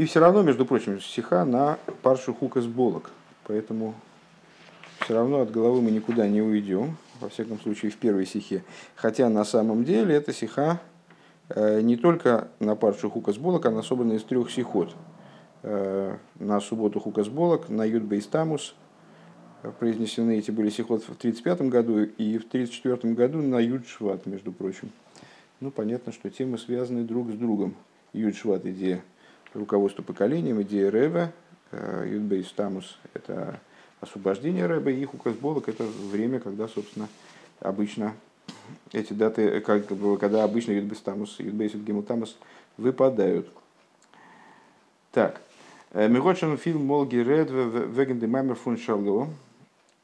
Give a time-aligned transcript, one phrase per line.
[0.00, 3.10] И все равно, между прочим, стиха на паршу хукас болок.
[3.44, 3.94] Поэтому
[5.00, 8.64] все равно от головы мы никуда не уйдем, во всяком случае в первой стихе.
[8.94, 10.80] Хотя на самом деле эта стиха
[11.50, 14.96] э, не только на паршу хукас болок, она собрана из трех стихот.
[15.64, 18.74] Э, на субботу хукас болок, на юдбейс тамус
[19.80, 24.50] произнесены эти были стихот в 1935 году и в 1934 году на юд шват, между
[24.50, 24.92] прочим.
[25.60, 27.74] Ну, понятно, что темы связаны друг с другом.
[28.14, 29.02] Юд шват идея
[29.54, 31.32] руководство поколением, идея Рэба,
[31.72, 33.60] э, Юдбейс Тамус– это
[34.00, 37.08] освобождение Рэба, и Хукасболок– это время, когда, собственно,
[37.60, 38.14] обычно
[38.92, 39.86] эти даты, э, как,
[40.18, 42.36] когда обычно Юдбейс Тамус, Юдбейс Гимл Тамус
[42.76, 43.48] выпадают.
[45.12, 45.40] Так.
[45.92, 49.28] Э, Мирочен фильм Молги Ред Веген де Маймер фун Шало.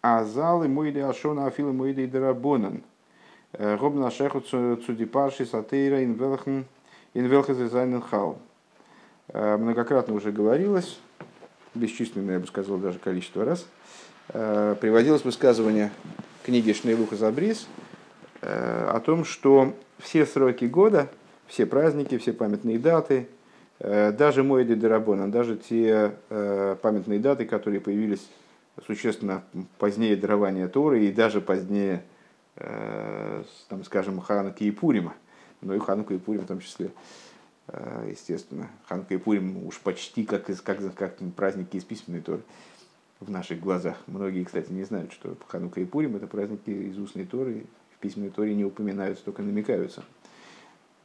[0.02, 2.82] А залы мойды ашона афилы мойды дарабонан.
[3.52, 6.66] Робна шеху цудипарши сатейра инвелхен
[7.14, 8.38] инвелхен хал.
[8.38, 8.55] Э,
[9.36, 10.98] многократно уже говорилось,
[11.74, 13.66] бесчисленное, я бы сказал, даже количество раз,
[14.28, 15.90] э, приводилось высказывание
[16.42, 17.68] книги Шнейлуха Забрис
[18.40, 21.08] э, о том, что все сроки года,
[21.46, 23.28] все праздники, все памятные даты,
[23.78, 26.12] даже Моэды Дарабона, даже те
[26.80, 28.26] памятные даты, которые появились
[28.86, 29.44] существенно
[29.78, 32.02] позднее дарования Торы и даже позднее,
[32.56, 35.12] там, скажем, Ханаки и Пурима,
[35.60, 37.35] но и Ханука и Пурим в том числе, Э,
[38.08, 38.68] естественно.
[38.88, 42.42] Ханка и Пурим уж почти как, из, как, как праздники из письменной Торы
[43.20, 43.96] в наших глазах.
[44.06, 47.64] Многие, кстати, не знают, что Ханука и Пурим– это праздники из устной Торы.
[47.96, 50.04] В письменной Торе не упоминаются, только намекаются.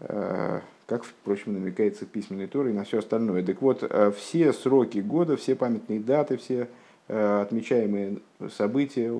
[0.01, 3.43] Э, как, впрочем, намекается в письменной Торе и на все остальное.
[3.43, 6.67] Так вот, э, все сроки года, все памятные даты, все
[7.07, 8.19] отмечаемые
[8.55, 9.19] события,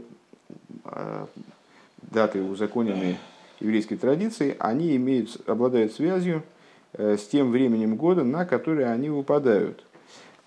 [2.03, 3.17] даты, узаконенные
[3.59, 6.60] еврейской традицией, они имеют, обладают связью Э,
[6.97, 9.83] с тем временем года, на которое они выпадают.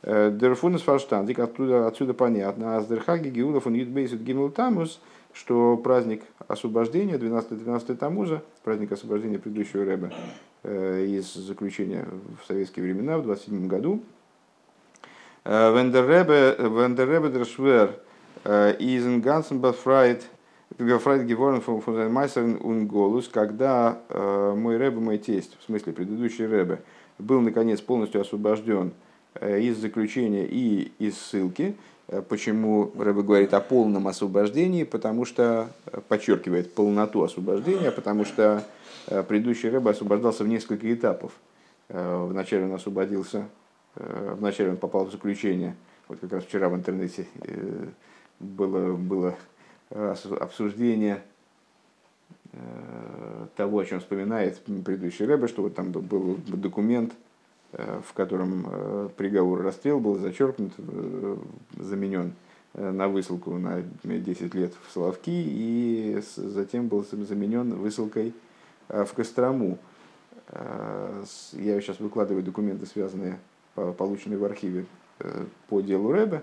[0.07, 2.77] Э, Дерфунес фарштандик, оттуда, отсюда понятно.
[2.77, 5.01] А с Дерхаги Геулов он Юдбейсит Гимл Тамус,
[5.33, 10.13] что праздник освобождения, 12-13 Тамуза, праздник освобождения предыдущего Рэба
[10.63, 12.07] э, из заключения
[12.43, 14.03] в советские времена, в 27 году.
[15.45, 17.95] Вендерребе Дершвер
[18.47, 20.25] из Гансенбафрайт
[20.79, 26.83] Гафрайт Геворн фон Майсер Унголус, когда э, мой рэбе, мой тесть, в смысле предыдущий рэбе,
[27.21, 28.93] был наконец полностью освобожден
[29.35, 31.77] э, из заключения и из ссылки.
[32.09, 34.83] Э, почему рэбе говорит о полном освобождении?
[34.83, 35.69] Потому что
[36.09, 38.65] подчеркивает полноту освобождения, потому что
[39.07, 41.33] предыдущий рэбе освобождался в несколько этапов.
[41.89, 43.47] Вначале он освободился,
[43.95, 45.77] вначале он попал в заключение.
[46.09, 47.27] Вот как раз вчера в интернете
[48.41, 49.37] было, было
[49.95, 51.23] обсуждение
[52.53, 57.13] э, того, о чем вспоминает предыдущий Рэбе, что вот там был документ,
[57.73, 60.73] э, в котором э, приговор расстрел был зачеркнут,
[61.77, 62.33] заменен
[62.75, 68.35] на высылку на 10 лет в Соловки и затем был заменен высылкой
[68.89, 69.79] в Кострому.
[70.53, 73.39] Я сейчас выкладываю документы, связанные,
[73.77, 74.87] полученные в архиве
[75.69, 76.43] по делу Рэбе.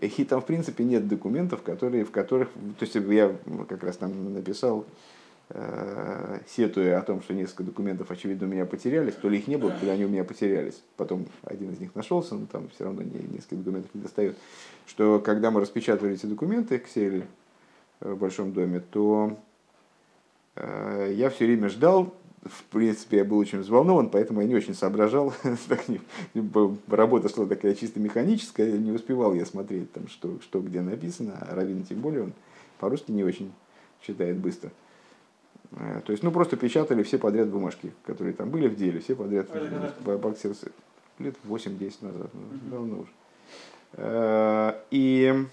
[0.00, 2.48] И там, в принципе, нет документов, которые, в которых...
[2.78, 3.34] То есть я
[3.68, 4.86] как раз там написал,
[5.50, 9.14] э, сетуя о том, что несколько документов, очевидно, у меня потерялись.
[9.14, 10.82] То ли их не было, то ли они у меня потерялись.
[10.96, 14.36] Потом один из них нашелся, но там все равно не, несколько документов не достает.
[14.86, 17.24] Что когда мы распечатывали эти документы, Excel
[18.00, 19.36] в Большом доме, то
[20.54, 22.14] э, я все время ждал
[22.44, 25.34] в принципе, я был очень взволнован, поэтому я не очень соображал.
[26.88, 31.54] Работа шла такая чисто механическая, не успевал я смотреть, там, что, что где написано, а
[31.54, 32.32] Равин тем более, он
[32.78, 33.52] по-русски не очень
[34.00, 34.70] читает быстро.
[35.72, 39.16] Э, то есть, ну, просто печатали все подряд бумажки, которые там были в деле, все
[39.16, 39.48] подряд
[40.04, 40.72] боксерсы.
[41.18, 43.10] Лет 8-10 назад, ну, давно уже.
[43.94, 45.44] Э, и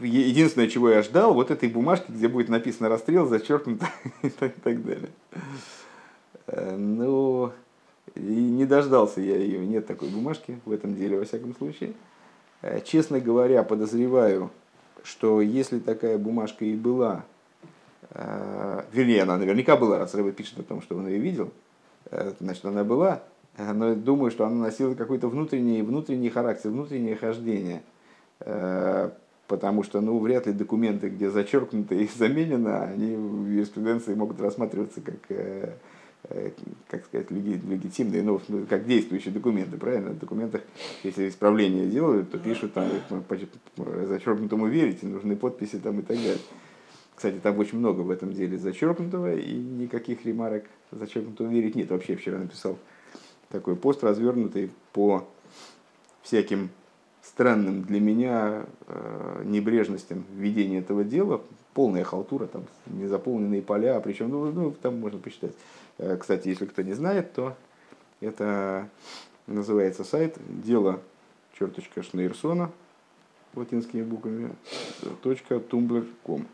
[0.00, 3.86] единственное, чего я ждал, вот этой бумажки, где будет написано расстрел, зачеркнуто
[4.22, 5.10] и так, и так далее.
[6.46, 7.52] Э, ну,
[8.14, 11.92] и не дождался я ее, нет такой бумажки в этом деле, во всяком случае.
[12.62, 14.50] Э, честно говоря, подозреваю,
[15.02, 17.24] что если такая бумажка и была,
[18.10, 21.52] э, вернее, она наверняка была, раз Рэба пишет о том, что он ее видел,
[22.40, 23.22] значит, она была,
[23.58, 27.82] но думаю, что она носила какой-то внутренний, внутренний характер, внутреннее хождение
[29.48, 35.00] потому что ну, вряд ли документы, где зачеркнуто и заменено, они в юриспруденции могут рассматриваться
[35.00, 35.72] как, э,
[36.24, 36.50] э,
[36.88, 40.10] как сказать, легитимные, ну, как действующие документы, правильно?
[40.10, 40.60] В документах,
[41.02, 42.88] если исправление делают, то пишут там,
[44.06, 46.36] зачеркнутому верите, нужны подписи там и так далее.
[47.14, 51.90] Кстати, там очень много в этом деле зачеркнутого, и никаких ремарок зачеркнутого верить нет.
[51.90, 52.78] Вообще вчера написал
[53.48, 55.26] такой пост развернутый по
[56.22, 56.68] всяким
[57.28, 61.40] странным для меня э, небрежностям ведения этого дела,
[61.74, 65.52] полная халтура, там незаполненные поля, причем, ну, ну там можно посчитать.
[65.98, 67.54] Э, кстати, если кто не знает, то
[68.20, 68.88] это
[69.46, 71.00] называется сайт дело
[71.58, 72.70] черточка Шнейрсона
[73.54, 74.50] латинскими буквами
[75.22, 76.46] точка tumblr.com.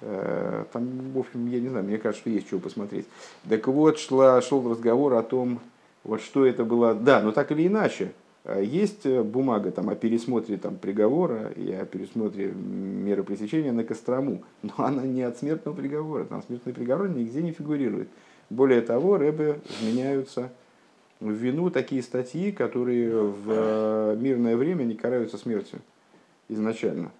[0.00, 3.06] Э, там, в общем, я не знаю, мне кажется, что есть чего посмотреть.
[3.48, 5.60] Так вот, шла, шел разговор о том,
[6.04, 6.94] вот что это было.
[6.94, 8.12] Да, но так или иначе,
[8.44, 14.72] есть бумага там, о пересмотре там, приговора и о пересмотре меры пресечения на Кострому, но
[14.78, 18.08] она не от смертного приговора, там смертный приговор нигде не фигурирует.
[18.50, 20.50] Более того, рэбы вменяются
[21.20, 25.78] в вину такие статьи, которые в э, мирное время не караются смертью
[26.48, 27.12] изначально.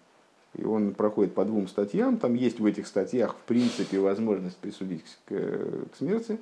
[0.55, 2.19] И он проходит по двум статьям.
[2.19, 6.39] Там есть в этих статьях, в принципе, возможность присудить к, к смерти,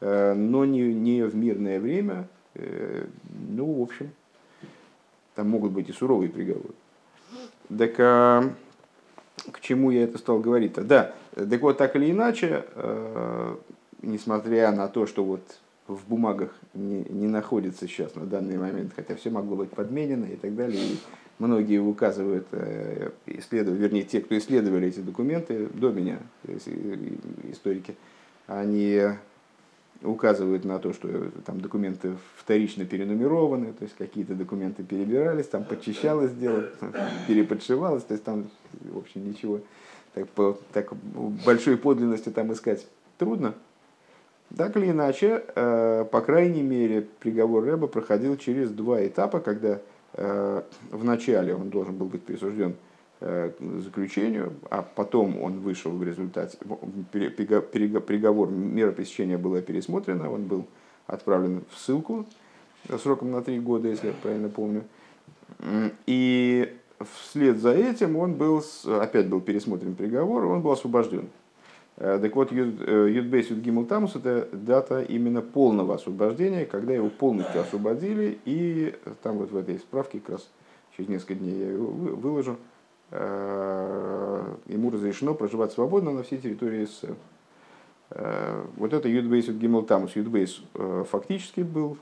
[0.00, 2.28] э, но не, не в мирное время.
[2.58, 3.06] Э,
[3.50, 4.10] ну, в общем,
[5.34, 6.74] там могут быть и суровые приговоры.
[7.76, 8.50] Так а,
[9.52, 10.82] к чему я это стал говорить-то?
[10.82, 12.64] Да, так вот, так или иначе,
[14.02, 15.42] несмотря на то, что вот
[15.88, 20.36] в бумагах не, не находится сейчас на данный момент, хотя все могло быть подменено и
[20.36, 20.80] так далее.
[20.82, 20.96] И
[21.38, 26.18] многие указывают, э, вернее, те, кто исследовали эти документы до меня,
[27.50, 27.96] историки,
[28.46, 29.02] они
[30.06, 31.08] указывают на то, что
[31.44, 36.64] там документы вторично перенумерованы, то есть какие-то документы перебирались, там подчищалось дело,
[37.28, 39.60] переподшивалось, то есть там, в общем, ничего
[40.14, 40.92] так, по, так
[41.44, 42.86] большой подлинности там искать
[43.18, 43.54] трудно.
[44.56, 49.80] Так или иначе, э, по крайней мере, приговор Рэба проходил через два этапа, когда
[50.14, 52.74] э, вначале он должен был быть присужден э,
[53.20, 56.58] заключению, а потом он вышел в результате,
[57.10, 60.66] приговор, мера пресечения была пересмотрена, он был
[61.06, 62.26] отправлен в ссылку
[63.02, 64.84] сроком на три года, если я правильно помню.
[66.06, 71.28] И вслед за этим он был, опять был пересмотрен приговор, он был освобожден.
[71.96, 78.38] Э, так вот, Юдбейс Юдгимл Тамус это дата именно полного освобождения, когда его полностью освободили,
[78.44, 80.48] и там вот в этой справке, как раз
[80.96, 82.75] через несколько дней я его выложу, э,
[83.10, 87.14] ему разрешено проживать свободно на всей территории СССР.
[88.10, 90.16] Э, вот это Юдбейс Юдгимл Тамус.
[90.16, 90.60] Юдбейс
[91.08, 91.98] фактически был,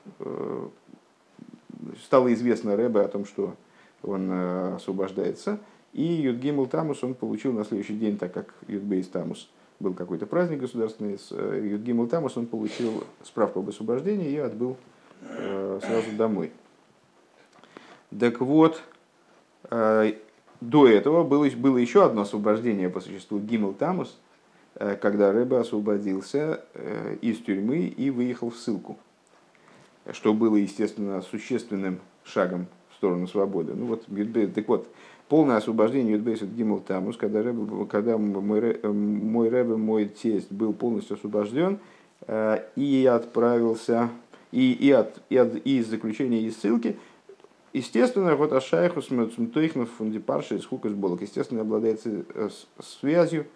[2.03, 3.55] стало известно Рэбе о том, что
[4.03, 5.59] он освобождается,
[5.93, 10.61] и Юдгимл Тамус он получил на следующий день, так как Юдбейс Тамус– был какой-то праздник
[10.61, 14.77] государственный э, Юдгимл Тамус, он получил справку об освобождении и отбыл
[15.21, 16.53] э, сразу домой.
[18.19, 18.83] Так вот,
[19.71, 20.15] э,
[20.61, 24.19] до этого было, было еще одно освобождение по существу Гимл Тамус,
[24.75, 26.65] когда Рэбе освободился
[27.21, 28.99] из тюрьмы и выехал в ссылку,
[30.12, 33.75] что было, естественно, существенным шагом в сторону свободы.
[33.75, 34.06] Ну вот,
[34.55, 34.89] так вот,
[35.29, 41.17] полное освобождение Юдбейсет Гимл Тамус, когда, рэбе, когда мой, мой рэбе, мой тесть был полностью
[41.17, 41.79] освобожден
[42.27, 44.11] э, и отправился,
[44.53, 46.97] и, и, от, и, от, и из заключения и ссылки,
[47.75, 52.49] естественно, вот Ашайхус Мецумтойхнов Фундипарши из Хукас Болок, естественно, обладает э,
[52.81, 53.47] связью,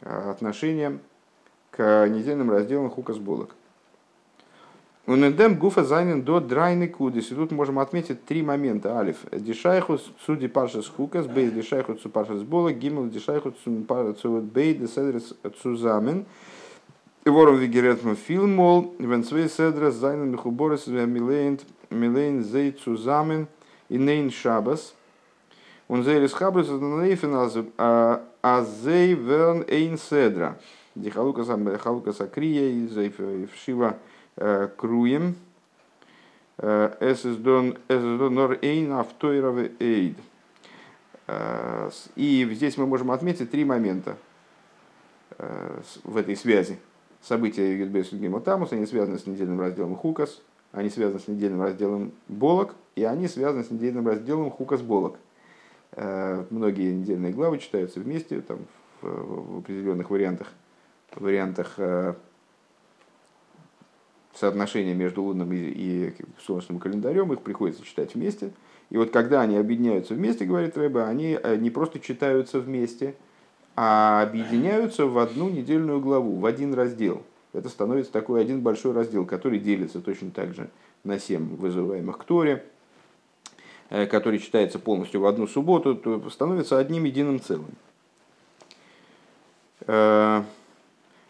[0.00, 1.00] э, отношением
[1.70, 3.54] к недельным разделам Хукас Болок.
[5.06, 7.32] Унедем гуфа зайнен до драйны кудис.
[7.32, 8.96] И тут можем отметить три момента.
[8.96, 9.16] Алиф.
[9.32, 16.26] Дишайхус суди паршас хукас, бейс дишайхус цу паршас бола, гимл дишайхус цу бей деседрес цузамен.
[17.24, 21.58] Вором вигеретму фильмол, венцвей седрес зайнен михуборес милейн
[21.90, 23.48] милейн зей цузамен
[23.88, 24.94] и нейн шабас.
[25.88, 27.34] Он зейлис хабрис нейфен
[28.42, 30.58] азей верн эйн седра.
[30.94, 33.96] Дихалука сакрия и зейфшива
[34.76, 35.34] круем.
[36.58, 40.16] Es ist don nur ein автойровый эйд.
[42.16, 44.16] И здесь мы можем отметить три момента
[46.04, 46.78] в этой связи.
[47.22, 52.12] События Юдбес Гима Тамус, они связаны с недельным разделом Хукас, они связаны с недельным разделом
[52.28, 55.16] Болок, и они связаны с недельным разделом Хукас Болок.
[55.96, 58.58] Многие недельные главы читаются вместе, там,
[59.00, 60.48] в, в определенных вариантах,
[61.14, 61.78] вариантах
[64.34, 68.52] соотношение между лунным и, и солнечным календарем, их приходится читать вместе.
[68.90, 73.14] И вот когда они объединяются вместе, говорит Рэба, они э, не просто читаются вместе,
[73.76, 77.22] а объединяются в одну недельную главу, в один раздел.
[77.52, 80.68] Это становится такой один большой раздел, который делится точно так же
[81.04, 82.64] на семь вызываемых к Торе,
[83.88, 87.70] э, который читается полностью в одну субботу, то становится одним единым целым.
[89.86, 90.42] Э,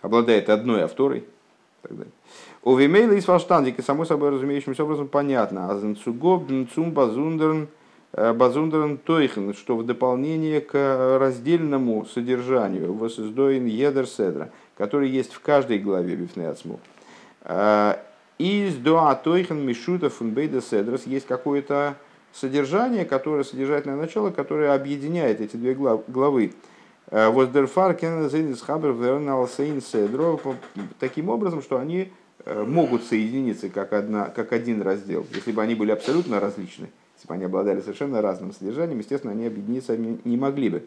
[0.02, 1.24] обладает одной авторой.
[2.62, 5.70] У Вимейла из Фалштандика, само собой разумеющимся образом, понятно.
[5.70, 7.68] Азенцугоб, Цум, Базундерн,
[8.12, 14.50] э, Базундерн Тойхен, что в дополнение к раздельному содержанию Восиздоин Едер Седра,
[14.80, 16.80] который есть в каждой главе Бифнеацму.
[17.42, 17.96] Э,
[18.38, 21.96] из Дуа Тойхен Мишута Фунбейда Седрас есть какое-то
[22.32, 26.54] содержание, которое, содержательное начало, которое объединяет эти две главы.
[27.10, 29.48] Э, Воздерфар Хабер
[29.82, 30.40] Седро
[30.98, 32.10] таким образом, что они
[32.46, 35.26] Э, могут соединиться как, одна, как один раздел.
[35.34, 39.46] Если бы они были абсолютно различны, если бы они обладали совершенно разным содержанием, естественно, они
[39.46, 40.82] объединиться не могли бы.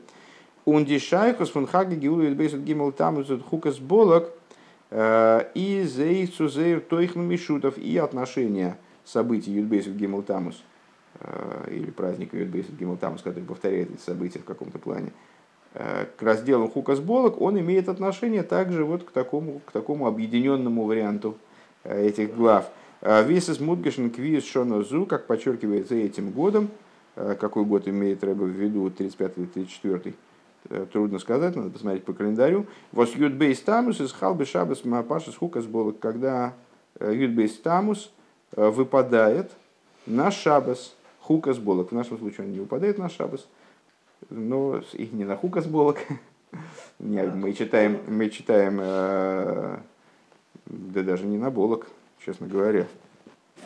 [0.65, 4.29] Ундишайкус фун хаги гиулу бейсут гимл тамусут хукас болок
[4.91, 10.63] э, и зейцу зейр тойхн мишутов и отношения событий Юдбейсут Гимл Тамус
[11.19, 15.11] э, или праздника Юдбейсут Гимл Тамус, который повторяет эти события в каком-то плане,
[15.73, 21.35] к разделу Хукас Болок, он имеет отношение также вот к такому, к такому объединенному варианту
[21.83, 22.69] Э, этих глав.
[23.01, 26.69] Э, Висес Мудгешен Квиз Шонозу, как подчеркивается этим годом,
[27.15, 30.15] э, какой год имеет Рэба в виду, 35 или 34
[30.91, 32.65] трудно сказать, надо посмотреть по календарю.
[32.91, 36.53] Вот Юдбейс Тамус из Халбы Шабас Мапашис Хукас было, когда
[36.99, 38.11] Юдбейс Тамус
[38.55, 39.51] выпадает
[40.05, 41.91] на Шабас Хукас Болок.
[41.91, 43.47] В нашем случае он не выпадает на Шабас,
[44.29, 45.99] но их не на Хукас Болок.
[46.99, 48.79] Мы читаем, мы читаем
[50.65, 51.87] да даже не на Болок,
[52.23, 52.87] честно говоря.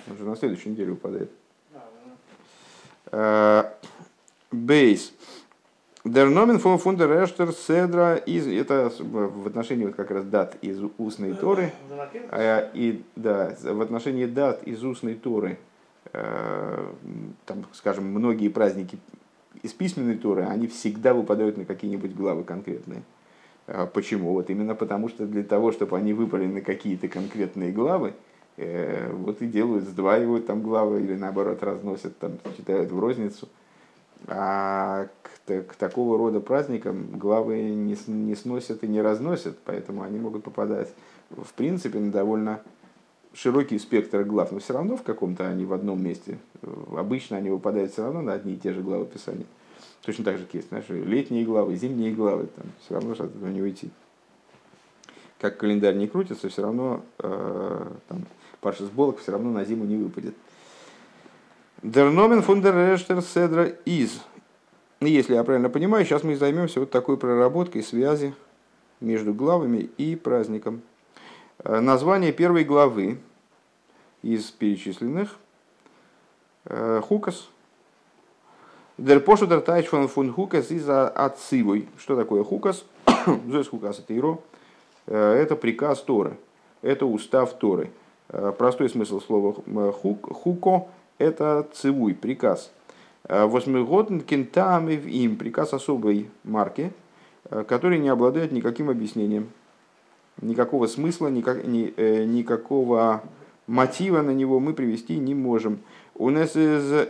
[0.09, 1.31] Он же на следующей неделе упадает.
[3.11, 3.71] Э,
[4.51, 5.13] бейс.
[6.07, 11.33] Nomen von Funder Эштер Седра из это в отношении вот как раз дат из устной
[11.33, 11.73] Торы.
[12.29, 15.57] А, и да, в отношении дат из устной Торы,
[16.13, 16.87] э,
[17.45, 18.97] там, скажем, многие праздники
[19.63, 23.03] из письменной Торы, они всегда выпадают на какие-нибудь главы конкретные.
[23.67, 24.31] А почему?
[24.33, 28.13] Вот именно потому, что для того, чтобы они выпали на какие-то конкретные главы,
[28.55, 33.49] э, вот и делают, сдваивают там главы или наоборот разносят, там, читают в розницу.
[34.25, 40.19] А к, к такого рода праздникам главы не, не сносят и не разносят, поэтому они
[40.19, 40.89] могут попадать
[41.29, 42.61] в принципе на довольно
[43.33, 46.39] широкий спектр глав, но все равно в каком-то они в одном месте.
[46.95, 49.45] Обычно они выпадают все равно на одни и те же главы Писания.
[50.01, 53.49] Точно так же есть наши летние главы, зимние главы, там все равно что от этого
[53.49, 53.91] не уйти.
[55.39, 58.25] Как календарь не крутится, все равно э, там,
[58.59, 60.33] Паша с Болок все равно на зиму не выпадет.
[61.83, 64.19] Дерномен фундерештер седра из.
[64.99, 68.33] Если я правильно понимаю, сейчас мы займемся вот такой проработкой связи
[68.99, 70.81] между главами и праздником.
[71.59, 73.19] Э, название первой главы
[74.23, 75.37] из перечисленных
[76.65, 77.47] э, Хукас–
[78.97, 81.87] Дер пошу дер тайч фон хукас из отцивой.
[81.99, 82.83] Что такое хукас?
[83.47, 84.39] Зоис хукас это иро.
[85.05, 86.37] Э, это приказ Торы.
[86.81, 87.91] Это устав Торы.
[88.57, 89.53] Простой смысл слова
[89.93, 92.71] хук, хуко– это цивуй, приказ.
[93.23, 96.91] Э, Восьмигодн кентами в им, приказ особой марки,
[97.49, 99.49] который не обладает никаким объяснением,
[100.41, 101.93] никакого смысла, никак, ни,
[102.25, 103.23] никакого
[103.67, 105.79] мотива на него мы привести не можем.
[106.15, 107.07] У нас из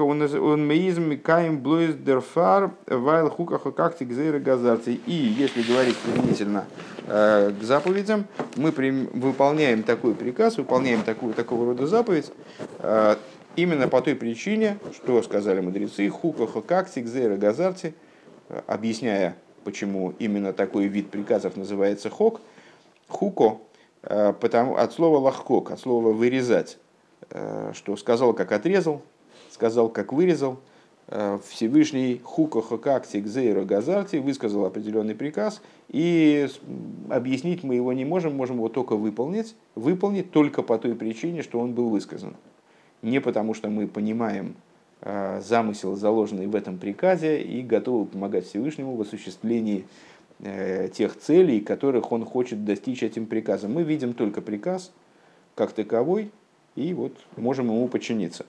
[0.00, 1.12] он меизм
[1.58, 5.00] блуиз дерфар вайл хукаха как тигзейра газарти.
[5.06, 6.64] И если говорить применительно
[7.06, 12.32] э, к заповедям, мы выполняем такой приказ, выполняем такую, такого рода заповедь,
[12.78, 13.16] э,
[13.56, 17.94] именно по той причине, что сказали мудрецы, хукаха как тигзейра газарти,
[18.66, 22.40] объясняя, почему именно такой вид приказов называется хок,
[23.06, 23.58] хуко,
[24.02, 26.78] э, потому, от слова лахкок, от слова вырезать,
[27.72, 29.00] что сказал, как отрезал,
[29.52, 30.58] сказал, как вырезал.
[31.08, 36.48] Э, Всевышний Хука как Зейра Газарти высказал определенный приказ, и
[37.10, 41.60] объяснить мы его не можем, можем его только выполнить, выполнить только по той причине, что
[41.60, 42.34] он был высказан.
[43.02, 44.54] Не потому, что мы понимаем
[45.00, 49.84] э, замысел, заложенный в этом приказе, и готовы помогать Всевышнему в осуществлении
[50.38, 53.74] э, тех целей, которых он хочет достичь этим приказом.
[53.74, 54.92] Мы видим только приказ
[55.56, 56.30] как таковой,
[56.74, 58.46] и вот можем ему подчиниться.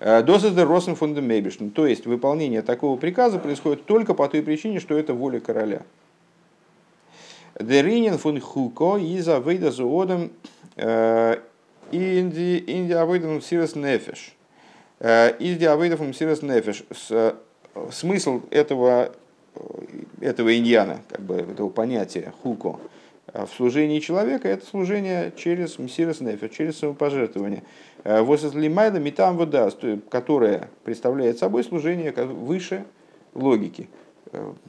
[0.00, 1.68] Досадер Росен фундамейбишн.
[1.68, 5.82] То есть выполнение такого приказа происходит только по той причине, что это воля короля.
[7.58, 10.30] Деринин фун хуко из авейда зуодом
[10.76, 11.36] э,
[11.92, 14.34] инди инди авейдом сирос нефеш.
[15.00, 16.84] Э, инди авейдом сирос нефеш.
[17.92, 19.12] Смысл этого
[20.20, 22.78] этого иньяна, как бы этого понятия хуко,
[23.32, 27.62] в служении человека это служение через мсирос нефеш, через самопожертвование.
[28.04, 29.70] Э, Возлимайда метам вода,
[30.08, 32.84] которая представляет собой служение выше
[33.34, 33.88] логики.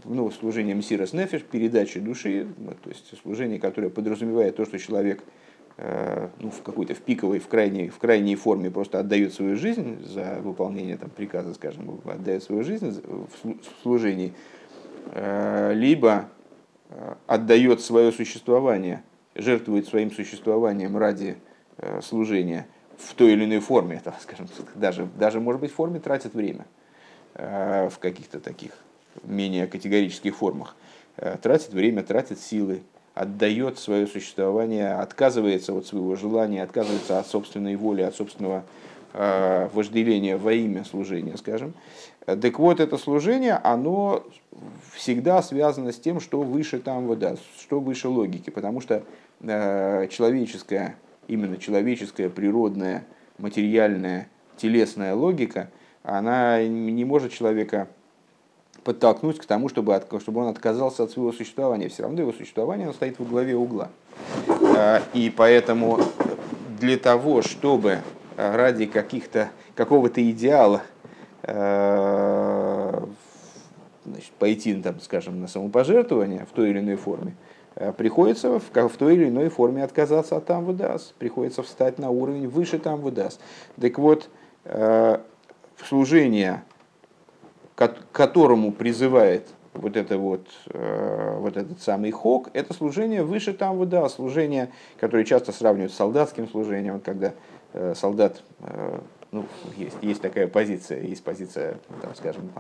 [0.06, 2.48] ну, служение Мсирос Нефиш, передачи души,
[2.84, 5.24] то есть служение, которое подразумевает то, что человек
[6.39, 10.39] ну, в какой-то в пиковой, в крайней, в крайней форме просто отдает свою жизнь за
[10.44, 14.34] выполнение там, приказа, скажем, отдает свою жизнь в служении,
[15.15, 16.30] либо
[17.27, 19.03] отдает свое существование,
[19.36, 21.38] жертвует своим существованием ради
[22.01, 22.67] служения
[22.98, 26.65] в той или иной форме, там, скажем, даже, даже, может быть, в форме тратит время
[27.33, 28.71] в каких-то таких
[29.24, 30.75] менее категорических формах,
[31.41, 32.81] тратит время, тратит силы,
[33.13, 38.63] отдает свое существование, отказывается от своего желания, отказывается от собственной воли, от собственного
[39.13, 41.74] э, вожделения во имя служения, скажем.
[42.25, 44.24] Так вот, это служение, оно
[44.94, 49.03] всегда связано с тем, что выше там вода, что выше логики, потому что
[49.41, 50.96] э, человеческая,
[51.27, 53.03] именно человеческая, природная,
[53.38, 54.27] материальная,
[54.58, 55.70] телесная логика,
[56.03, 57.88] она не может человека
[58.84, 61.89] подтолкнуть к тому, чтобы, чтобы он отказался от своего существования.
[61.89, 63.89] Все равно его существование оно стоит во главе угла.
[64.75, 66.00] А, и поэтому
[66.80, 68.00] для того, чтобы
[68.50, 70.81] ради каких-то, какого-то идеала
[71.43, 73.07] а,
[74.05, 77.36] значит, пойти, там, скажем, на самопожертвование в той или иной форме,
[77.75, 82.10] а, приходится в, в той или иной форме отказаться от там выдаст, приходится встать на
[82.10, 83.39] уровень выше там выдаст.
[83.79, 84.29] Так вот,
[85.88, 86.63] служение
[87.75, 93.77] к которому призывает вот, это вот, э, вот этот самый хок, это служение выше там
[93.77, 94.69] вода, служение,
[95.00, 97.33] которое часто сравнивают с солдатским служением, когда э,
[97.95, 98.99] солдат, э,
[99.31, 99.45] ну,
[99.77, 102.51] есть, есть такая позиция, есть позиция, там, скажем,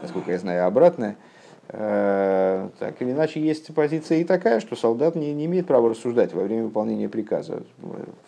[0.00, 1.16] насколько я знаю, обратная,
[1.68, 6.42] так или иначе, есть позиция и такая, что солдат не, не имеет права рассуждать во
[6.42, 7.62] время выполнения приказа.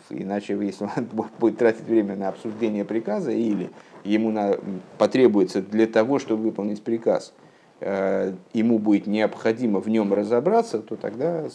[0.08, 1.04] Иначе, если он
[1.38, 3.70] будет тратить время на обсуждение приказа или
[4.04, 4.56] ему на,
[4.98, 11.48] потребуется для того, чтобы выполнить приказ, э, ему будет необходимо в нем разобраться, то тогда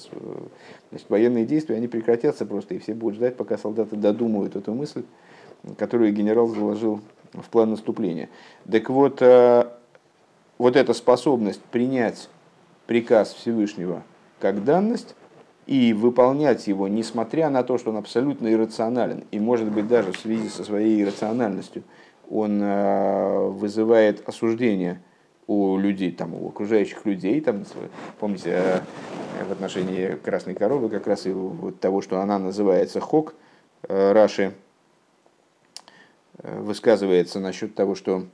[0.89, 5.03] значит, военные действия они прекратятся просто, и все будут ждать, пока солдаты додумают эту мысль,
[5.77, 7.01] которую генерал заложил
[7.33, 8.29] в план наступления.
[8.69, 9.65] Так вот, э,
[10.57, 12.29] вот эта способность принять
[12.85, 14.03] приказ Всевышнего
[14.39, 15.15] как данность
[15.67, 20.17] и выполнять его, несмотря на то, что он абсолютно иррационален, и может быть даже в
[20.17, 21.83] связи со своей иррациональностью–
[22.29, 25.01] он э, вызывает осуждение
[25.49, 27.41] у людей, там, у окружающих людей.
[27.41, 27.65] Там,
[28.19, 28.81] помните, э,
[29.47, 33.33] в отношении красной коровы, как раз и вот того, что она называется хок,
[33.87, 34.53] э, Раши
[36.41, 38.25] высказывается насчет того, что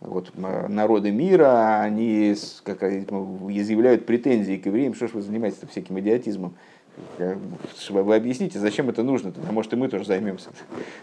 [0.00, 6.54] вот народы мира, они как, изъявляют претензии к евреям, что ж вы занимаетесь всяким идиотизмом.
[7.18, 9.32] Вы объясните, зачем это нужно?
[9.32, 10.50] Тогда, может, и мы тоже займемся.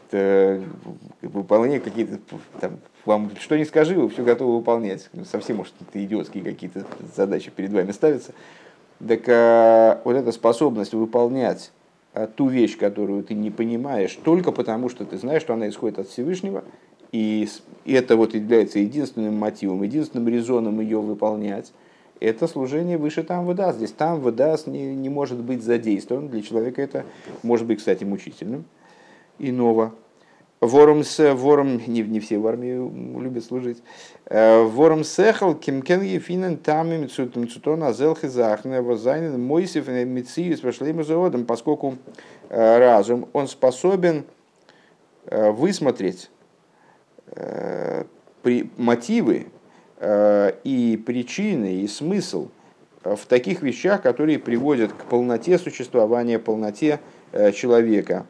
[0.09, 0.63] Это
[1.21, 2.19] выполнение какие-то,
[2.59, 5.09] там, вам что не скажи, вы все готовы выполнять.
[5.29, 8.33] Совсем, может, это идиотские какие-то задачи перед вами ставятся.
[9.05, 11.71] Так а, вот эта способность выполнять
[12.13, 15.99] а, ту вещь, которую ты не понимаешь, только потому, что ты знаешь, что она исходит
[15.99, 16.63] от Всевышнего,
[17.11, 17.47] и
[17.85, 21.71] это вот является единственным мотивом, единственным резоном ее выполнять,
[22.19, 23.77] это служение выше там выдаст.
[23.77, 26.29] Здесь там выдаст не, не может быть задействован.
[26.29, 27.05] Для человека это
[27.41, 28.65] может быть, кстати, мучительным.
[29.39, 29.93] Иного.
[30.61, 33.83] Вором с вором, не, не все в армии любят служить.
[34.25, 41.45] Э, вором сехал кимкен ефинен тамим цутом цутон азелхи захне возайнен мойсев мициюс пошлейм заводом,
[41.45, 41.97] поскольку
[42.47, 44.23] э, разум, он способен
[45.25, 46.29] э, высмотреть
[48.43, 49.62] при, мотивы Э,
[50.63, 52.49] и причины, и смысл
[53.03, 56.99] э, в таких вещах, которые приводят к полноте существования, полноте
[57.31, 58.25] э, человека.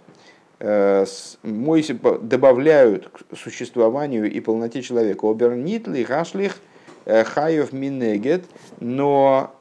[1.44, 5.30] Мойси добавляют к существованию и полноте человека.
[5.30, 6.58] Обернитли, гашлих,
[7.06, 8.46] хаев минегет,
[8.80, 9.54] но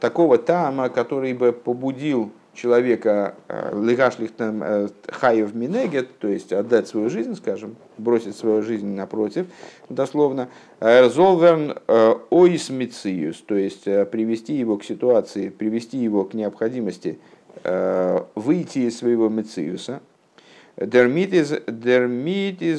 [0.00, 3.36] такого тама, который бы побудил человека
[3.72, 9.46] лигашлихтам э, хаев минегет, то есть отдать свою жизнь, скажем, бросить свою жизнь напротив,
[9.88, 10.48] дословно,
[10.80, 17.18] э, оис мициус, то есть э, привести его к ситуации, привести его к необходимости
[18.34, 20.02] выйти из своего мициуса,
[20.76, 21.52] Дермитиз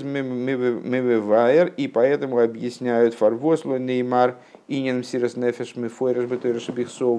[0.03, 4.35] мивевайер, и поэтому объясняют фарвосло неймар
[4.67, 6.67] инен сирос нефеш мифойреш бетойреш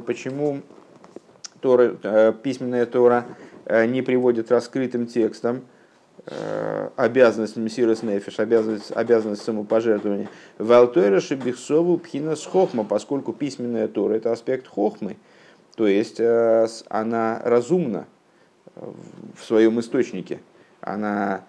[0.07, 0.61] почему
[1.61, 3.27] Тора, э, письменная Тора
[3.65, 5.63] э, не приводит раскрытым текстом
[6.27, 10.29] э, обязанность Мессирос Нефиш, обязанность, обязанность самопожертвования.
[10.59, 15.17] Валтойра Шебихсову Пхинас Хохма, поскольку письменная Тора это аспект Хохмы,
[15.77, 16.21] то есть
[16.89, 18.07] она разумна
[18.75, 20.41] в своем источнике,
[20.81, 21.45] она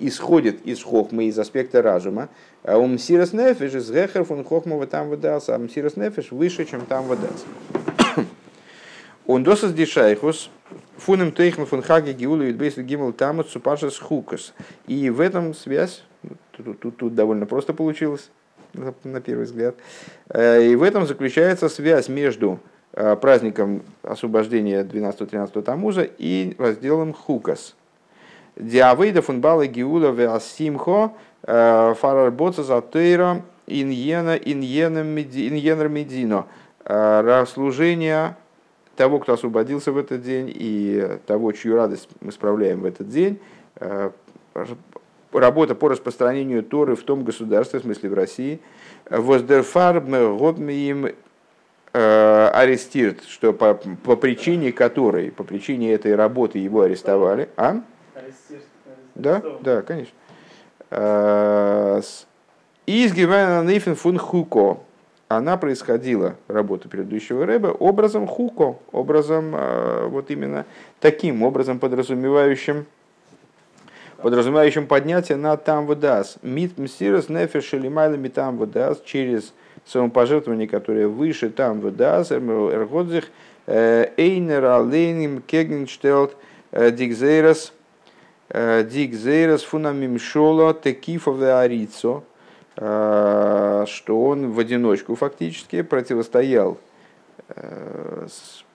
[0.00, 2.28] исходит из хохмы, из аспекта разума.
[2.64, 6.84] А у мсирос нефиш из гехер фун хохма там выдался, а мсирос нефиш выше, чем
[6.86, 7.46] там выдался.
[9.32, 10.50] Он досас дишайхус,
[10.96, 14.52] фунем тейхн фун хаги гиулу и бейс гимл тамут супашас хукас.
[14.88, 16.02] И в этом связь,
[16.50, 18.28] тут, тут, тут довольно просто получилось,
[18.72, 19.76] на первый взгляд.
[20.30, 22.58] Э, и в этом заключается связь между
[22.92, 27.76] э, праздником освобождения 12-13 Тамуза и разделом Хукас.
[28.56, 31.12] Диавейда фунбала Гиула Веасимхо
[31.44, 36.46] э, Фарар Боца Затейра Иньена Иньенер Медино.
[37.46, 38.34] Служение
[38.96, 43.38] того, кто освободился в этот день, и того, чью радость мы справляем в этот день,
[45.32, 48.60] работа по распространению Торы в том государстве, в смысле в России,
[50.74, 51.06] им
[51.92, 57.48] э, арестирует, что по, по причине которой, по причине этой работы его арестовали.
[57.56, 57.80] А?
[59.14, 60.14] Да, да, конечно.
[60.90, 62.00] Э,
[62.86, 64.80] Из Нейфен фун Хуко.
[65.30, 70.66] Она происходила, работа предыдущего рэба, образом Хуко, образом э, вот именно
[70.98, 72.84] таким образом подразумевающим
[74.16, 76.38] подразумевающим поднятие на там выдаст.
[76.42, 79.54] Мит мсирос нефеш или майла там выдаст через
[79.86, 82.32] самопожертвование, которое выше там выдаст.
[82.32, 83.30] Эргодзих
[83.68, 86.34] э, эйнер алейним кегенштелт
[86.72, 87.72] э, дигзейрос
[88.52, 92.24] дигзейрос фунамим шола текифов арицо
[92.74, 96.78] что он в одиночку фактически противостоял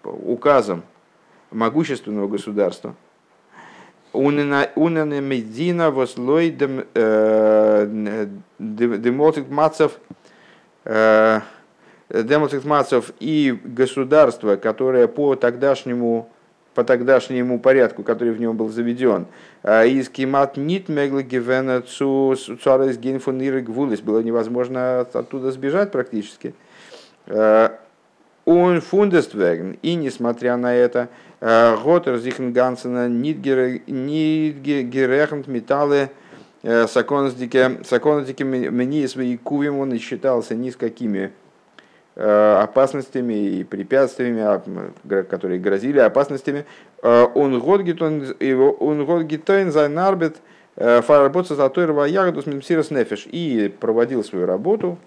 [0.04, 0.84] указам
[1.52, 2.96] могущественного государства,
[4.14, 6.50] Унена Медина вослой
[8.60, 10.00] демолтик мацев
[12.10, 16.30] демолтик мацев и государство, которое по тогдашнему
[16.76, 19.26] по тогдашнему порядку, который в нем был заведен.
[19.64, 24.02] Из кимат нит меглогивена цу царес гейнфон гвулис.
[24.02, 26.54] Было невозможно оттуда сбежать практически.
[27.28, 29.80] Он фундествеген.
[29.82, 31.10] И несмотря на это,
[31.42, 33.88] Готер Зихенгансена Нидгерехнт
[35.48, 36.10] металлы
[36.66, 41.30] Саконадики мне свои кувим он и считался ни с какими э,
[42.16, 46.66] опасностями и препятствиями, а, которые грозили опасностями.
[47.04, 47.82] Э, он год
[49.72, 50.38] за нарбет
[50.76, 54.98] э, фарабоца за той ягоду с мемсирос нефиш и проводил свою работу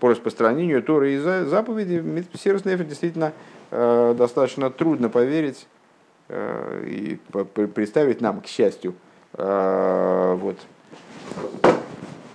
[0.00, 1.94] по распространению Торы и заповеди.
[1.94, 3.32] Мемсирос нефиш действительно
[3.70, 5.66] Э, достаточно трудно поверить
[6.28, 7.20] э, и
[7.66, 8.94] представить нам, к счастью,
[9.34, 10.56] э, вот,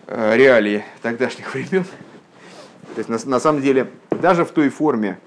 [0.07, 1.85] реалии тогдашних времен.
[2.93, 3.87] То есть, на, на самом деле,
[4.21, 5.17] даже в той форме,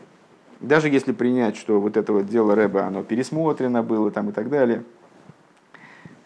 [0.60, 4.48] даже если принять, что вот это вот дело Рэба, оно пересмотрено было там и так
[4.48, 4.84] далее,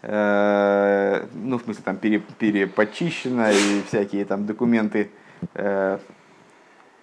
[0.02, 5.10] э, ну, в смысле, там пере, перепочищено и всякие там документы,
[5.54, 5.98] э,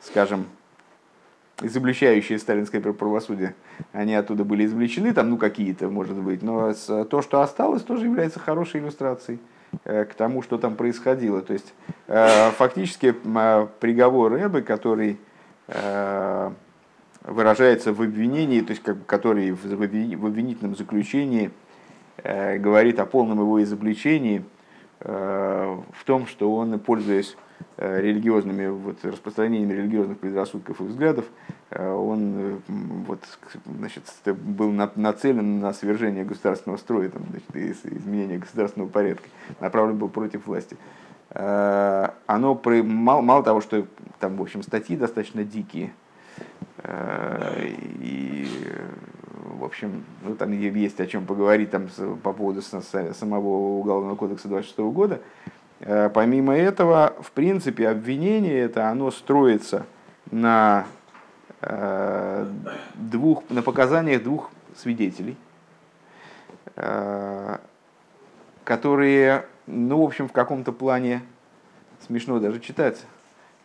[0.01, 0.45] скажем,
[1.61, 3.55] изобличающие сталинское правосудие,
[3.91, 8.39] они оттуда были извлечены, там, ну, какие-то, может быть, но то, что осталось, тоже является
[8.39, 9.39] хорошей иллюстрацией
[9.83, 11.41] э, к тому, что там происходило.
[11.41, 11.73] То есть,
[12.07, 15.17] э, фактически, приговор Эбы, который
[17.23, 21.51] выражается в обвинении, то есть, который в обвинительном заключении
[22.23, 24.45] говорит о полном его изобличении
[24.99, 27.35] в том, что он, пользуясь
[27.79, 31.25] Э, религиозными, вот, распространением религиозных предрассудков и взглядов,
[31.69, 32.57] э, он э,
[33.05, 33.19] вот,
[33.65, 40.47] значит, был нацелен на свержение государственного строя, там, значит, изменение государственного порядка, направлен был против
[40.47, 40.75] власти.
[41.39, 43.85] Оно при, мало, мало того, что
[44.19, 45.93] там, в общем, статьи достаточно дикие,
[46.83, 48.47] и,
[49.59, 51.89] в общем, ну, там есть о чем поговорить там,
[52.23, 55.21] по поводу самого Уголовного кодекса 26 года,
[55.79, 59.85] Э, помимо этого, в принципе, обвинение это оно строится
[60.31, 60.87] на,
[61.61, 62.47] э,
[62.95, 65.37] двух, на показаниях двух свидетелей,
[66.75, 67.57] э,
[68.63, 71.21] которые, ну, в общем, в каком-то плане
[72.05, 73.05] смешно даже читать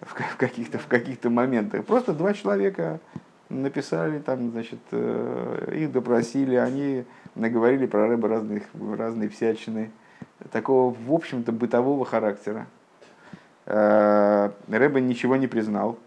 [0.01, 1.85] в каких-то в каких-то моментах.
[1.85, 3.01] Просто два человека
[3.49, 8.65] написали, там, значит, их допросили, они наговорили про рыбы разных,
[8.97, 9.91] разные всячины
[10.51, 12.67] такого, в общем-то, бытового характера.
[13.67, 15.99] Э, Рэбе ничего не признал.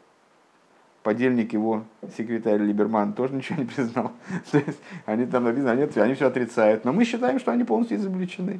[1.03, 1.83] Подельник его,
[2.17, 4.11] секретарь Либерман, тоже ничего не признал.
[4.51, 6.83] То есть они там написано, они, они все отрицают.
[6.83, 8.59] Но мы считаем, что они полностью изобличены.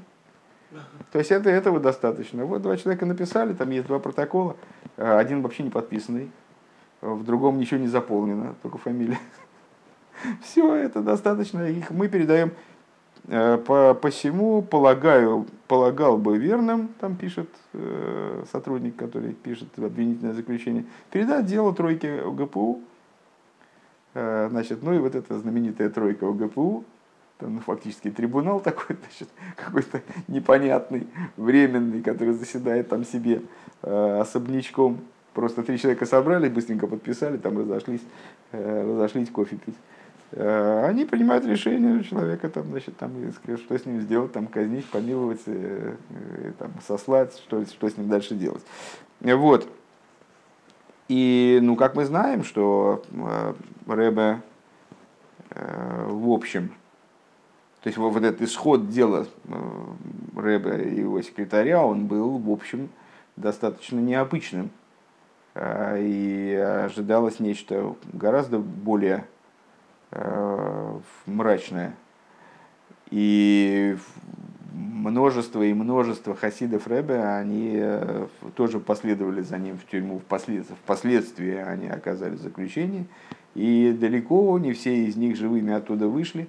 [1.12, 2.46] То есть это, этого достаточно.
[2.46, 4.56] Вот два человека написали, там есть два протокола.
[4.98, 6.32] Э, один вообще не подписанный,
[7.02, 9.20] в другом ничего не заполнено, только фамилия.
[10.44, 11.68] Все это достаточно.
[11.70, 12.52] Их мы передаем
[13.28, 20.86] Э, по, посему полагаю, полагал бы верным, там пишет э, сотрудник, который пишет обвинительное заключение,
[21.12, 22.82] передать дело тройке ГПУ.
[24.14, 26.84] Э, значит, ну и вот эта знаменитая тройка ГПУ, там,
[27.42, 33.42] ну, фактически трибунал такой, значит, какой-то непонятный, временный, который заседает там себе
[33.82, 35.00] э, особнячком.
[35.34, 38.02] Просто три человека собрали, быстренько подписали, там разошлись,
[38.52, 39.76] э, разошлись кофе пить.
[40.32, 43.12] Э, они принимают решение человека, там, значит, там,
[43.58, 48.10] что с ним сделать, там, казнить, помиловать, э, э, там, сослать, что, что с ним
[48.10, 48.64] дальше делать.
[49.22, 49.68] Вот.
[51.08, 53.04] И, ну, как мы знаем, что
[53.88, 54.42] Рэбе,
[55.52, 56.72] в общем,
[57.86, 59.28] то есть вот этот исход дела
[60.36, 62.90] Рэбе и его секретаря, он был, в общем,
[63.38, 64.72] достаточно необычным.
[65.58, 69.26] И ожидалось нечто гораздо более
[70.18, 71.94] Э, мрачное.
[73.10, 73.98] И
[74.72, 81.56] множество и множество хасидов Рэбе, они э, тоже последовали за ним в тюрьму, впоследствии, впоследствии
[81.56, 83.08] они оказались в заключении,
[83.56, 86.48] и далеко не все из них живыми оттуда вышли.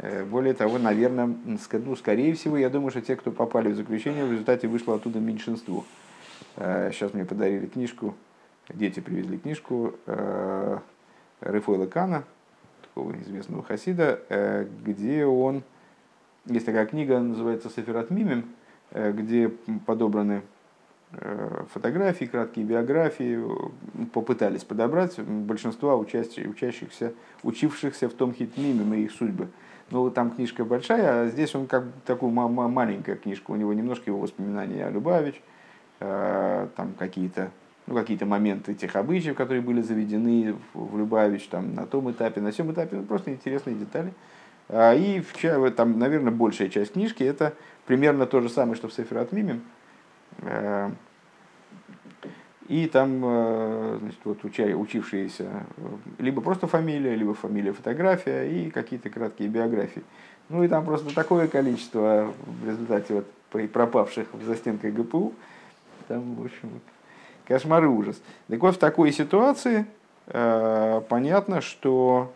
[0.00, 4.24] Э, более того, наверное, ну, скорее всего, я думаю, что те, кто попали в заключение,
[4.26, 5.84] в результате вышло оттуда меньшинство.
[6.56, 8.14] Сейчас мне подарили книжку,
[8.68, 9.94] дети привезли книжку
[11.40, 12.24] Рефойла Кана,
[12.94, 15.62] такого известного хасида, э, где он,
[16.46, 18.44] есть такая книга, называется Сеферат Мимим,
[18.90, 19.48] э, где
[19.86, 20.42] подобраны
[21.12, 23.42] э, фотографии, краткие биографии,
[24.12, 29.48] попытались подобрать большинство учащихся, учившихся в том хитмиме и их судьбы.
[29.90, 34.20] Ну, там книжка большая, а здесь он как такую маленькая книжка, у него немножко его
[34.20, 35.42] воспоминания о Любавич,
[35.98, 37.50] там какие-то
[37.90, 42.52] ну, какие-то моменты тех обычаев, которые были заведены в Любавич там, на том этапе, на
[42.52, 44.14] всем этапе, ну, просто интересные детали.
[44.68, 47.54] А, и в, там, наверное, большая часть книжки это
[47.86, 49.62] примерно то же самое, что в Сеферат Мимим.
[50.42, 50.92] А,
[52.70, 55.66] и там а, значит, вот, уча, учившиеся
[56.18, 60.04] либо просто фамилия, либо фамилия, фотография и какие-то краткие биографии.
[60.48, 65.32] Ну и там просто такое количество в результате вот пропавших в застенках ГПУ.
[66.06, 66.80] Там, в общем,
[67.44, 68.22] Кошмар и ужас.
[68.46, 69.84] Так вот, в такой ситуации
[70.28, 72.32] э, понятно, что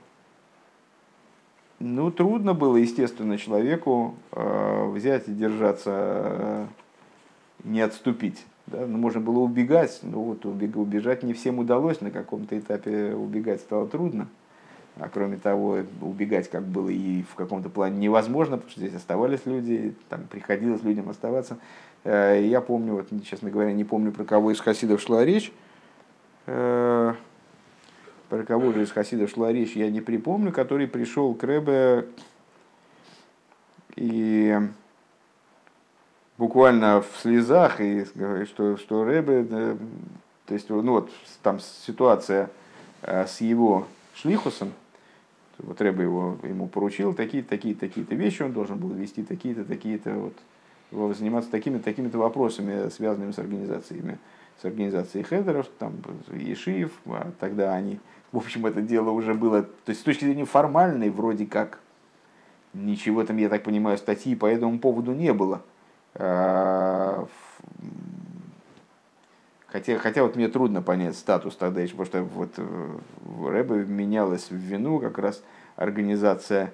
[1.78, 6.66] ну, трудно было, естественно, человеку э, взять и держаться, э,
[7.62, 8.44] не отступить.
[8.66, 8.86] Да?
[8.86, 13.86] Ну, можно было убегать, но вот убежать не всем удалось, на каком-то этапе убегать стало
[13.86, 14.28] трудно.
[14.96, 19.40] А кроме того, убегать как было и в каком-то плане невозможно, потому что здесь оставались
[19.44, 21.58] люди, там приходилось людям оставаться.
[22.04, 25.52] Э, я помню, вот, честно говоря, не помню, про кого из хасидов шла речь.
[26.46, 27.14] Э,
[28.28, 32.06] про кого же из хасидов шла речь, я не припомню, который пришел к Рэбе
[33.96, 34.58] и
[36.38, 39.44] буквально в слезах, и говорит, что, что Рэбе,
[40.46, 41.10] то есть, ну вот
[41.42, 42.50] там ситуация
[43.02, 44.72] э, с его шлихусом,
[45.58, 50.30] вот Рэбе его, ему поручил такие-то, такие-то, такие-то вещи, он должен был вести такие-то, такие-то
[50.90, 54.18] вот заниматься такими такими-то вопросами, связанными с организациями,
[54.60, 55.94] с организацией хедеров, там,
[56.32, 57.98] Ешиев, а тогда они,
[58.32, 61.80] в общем, это дело уже было, то есть с точки зрения формальной, вроде как,
[62.72, 65.62] ничего там, я так понимаю, статьи по этому поводу не было.
[66.16, 67.26] А,
[69.66, 74.50] хотя, хотя вот мне трудно понять статус тогда, потому что вот э, в Рэбе менялась
[74.50, 75.42] в вину как раз
[75.76, 76.72] организация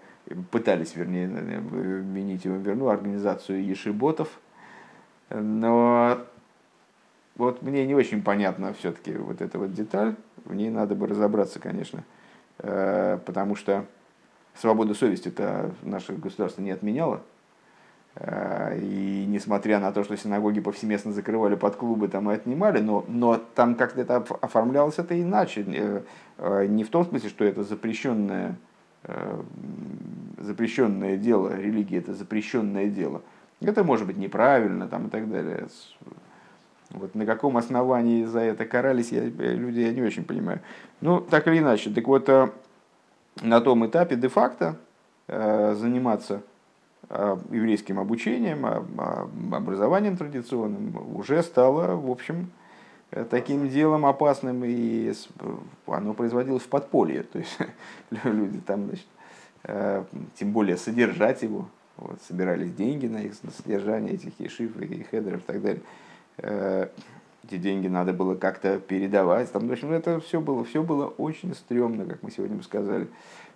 [0.50, 4.28] пытались, вернее, винить его верну, организацию ешиботов.
[5.30, 6.20] Но
[7.36, 11.58] вот мне не очень понятна все-таки вот эта вот деталь, в ней надо бы разобраться,
[11.58, 12.04] конечно,
[12.58, 13.86] э, потому что
[14.54, 17.39] свобода совести это наше государство не отменяло, э,
[18.18, 23.40] и несмотря на то, что синагоги повсеместно закрывали под клубы там и отнимали, но, но
[23.54, 25.64] там как-то это оформлялось это иначе.
[26.38, 28.56] Э, не в том смысле, что это запрещенное
[29.04, 29.42] Э,
[30.38, 33.22] запрещенное дело, религия это запрещенное дело.
[33.60, 35.68] Это может быть неправильно там, и так далее.
[36.90, 40.60] Вот на каком основании за это карались я, люди, я не очень понимаю.
[41.00, 42.50] Ну, так или иначе, так вот, э,
[43.40, 44.76] на том этапе де-факто
[45.28, 46.42] э, заниматься
[47.10, 48.64] еврейским обучением,
[49.52, 52.50] образованием традиционным уже стало, в общем,
[53.12, 55.12] Э, таким делом опасным, и
[55.86, 57.22] оно производилось в подполье.
[57.32, 57.58] То есть
[58.24, 59.06] люди там, значит,
[59.64, 60.04] э,
[60.36, 65.40] тем более содержать его, вот, собирались деньги на их на содержание этих ешив и хедеров
[65.40, 65.82] и так далее.
[66.38, 66.88] Э,
[67.44, 69.50] эти деньги надо было как-то передавать.
[69.50, 73.08] Там, в общем, это все было, все было очень стрёмно, как мы сегодня бы сказали.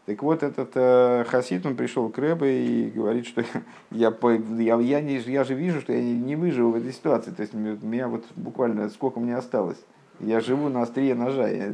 [0.07, 3.43] Так вот, этот э, хасид, он пришел к Рэбе и говорит, что
[3.91, 4.15] я,
[4.59, 7.31] я, я, не, я же вижу, что я не, не выживу в этой ситуации.
[7.31, 9.83] То есть, меня вот буквально сколько мне осталось.
[10.21, 11.49] Я живу на острие ножа.
[11.49, 11.73] Я,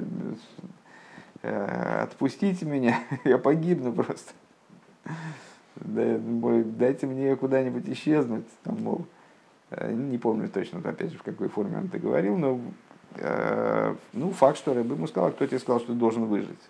[1.42, 4.32] э, отпустите меня, я погибну просто.
[5.76, 8.46] Дайте мне куда-нибудь исчезнуть.
[8.62, 9.06] Там, мол,
[9.70, 12.60] э, не помню точно, опять же, в какой форме он это говорил, но
[13.16, 16.60] э, ну, факт, что Рэбе ему сказал, кто тебе сказал, что ты должен выжить.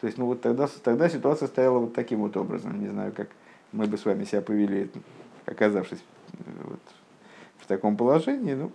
[0.00, 2.80] То есть, ну вот тогда, тогда ситуация стояла вот таким вот образом.
[2.80, 3.28] Не знаю, как
[3.72, 4.90] мы бы с вами себя повели,
[5.46, 6.80] оказавшись э, вот
[7.58, 8.54] в таком положении.
[8.54, 8.72] Ну,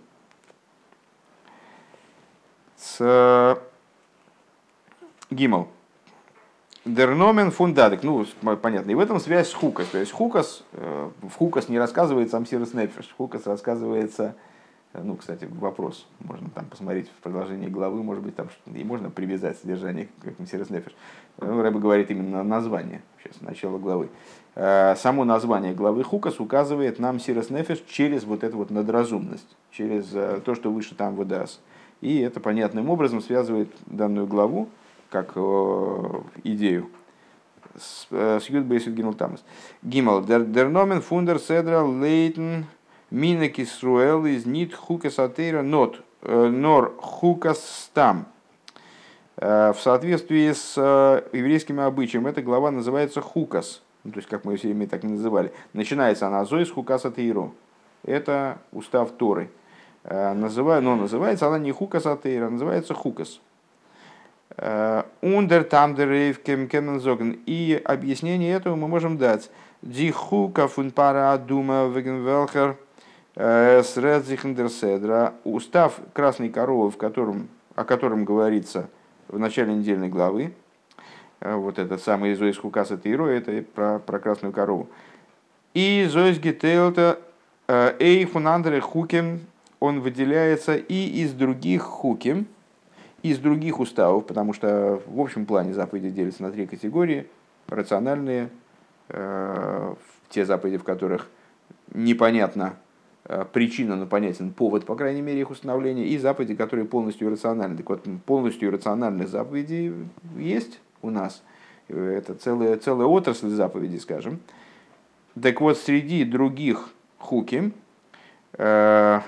[2.76, 3.58] с
[5.30, 5.68] Гимл.
[6.84, 8.02] Дерномен фундадек.
[8.02, 8.26] Ну,
[8.60, 8.90] понятно.
[8.90, 9.86] И в этом связь с Хукас.
[9.86, 13.14] То есть Хукас, э, в Хукас не рассказывается Амсирос Нефиш.
[13.16, 14.34] Хукас рассказывается
[14.94, 16.06] ну, кстати, вопрос.
[16.20, 20.68] Можно там посмотреть в продолжении главы, может быть, там и можно привязать содержание к Мсирес
[20.70, 20.92] Нефиш.
[21.38, 24.10] Ну, Рэба говорит именно название, сейчас, начало главы.
[24.54, 30.14] Э, само название главы Хукас указывает нам Сирес Нефиш через вот эту вот надразумность, через
[30.14, 31.60] э, то, что выше там выдаст.
[32.02, 34.68] И это понятным образом связывает данную главу
[35.08, 36.90] как э, идею
[37.76, 38.08] с
[38.48, 39.42] Юдбейсит Гимл Тамас.
[39.82, 40.22] Гимл.
[40.22, 42.66] Дерномен фундер седра лейтен
[43.12, 48.24] Мина Кисруэл из нит хукас атеира нот, э, нор хукас стам.
[49.36, 54.46] Э, в соответствии с э, еврейскими обычаями эта глава называется хукас, ну, то есть как
[54.46, 55.52] мы все время так называли.
[55.74, 57.50] Начинается она зоис хукас атеиро.
[58.02, 59.50] Это устав Торы.
[60.04, 63.40] Называю, но называется она не хукас атеира, называется хукас.
[64.56, 67.42] Ундер кемензоген.
[67.44, 69.50] И объяснение этого мы можем дать.
[69.82, 72.78] Дихука фун пара дума вегенвелхер–
[73.34, 78.90] Средзихендерседра, устав красной коровы, в котором, о котором говорится
[79.28, 80.52] в начале недельной главы,
[81.40, 84.88] э, вот этот самый Зоис Хукаса Тиро, это про, про красную корову.
[85.72, 87.20] И Зоис Гетейлта
[87.68, 89.40] э, Эй Фунандре Хукем,
[89.80, 92.46] он выделяется и из других хуким,
[93.22, 97.26] из других уставов, потому что в общем плане заповеди делятся на три категории.
[97.68, 98.50] Рациональные,
[99.08, 101.28] те заповеди, в которых
[101.94, 102.81] непонятно, Э,
[103.52, 107.76] причина, но понятен повод, по крайней мере, их установления, и заповеди, которые полностью иррациональны.
[107.76, 109.94] Так вот, полностью иррациональные заповеди
[110.36, 111.42] есть у нас.
[111.88, 114.40] Это целая, целая отрасль заповедей, скажем.
[115.40, 117.72] Так вот, среди других хуки
[118.54, 119.20] э,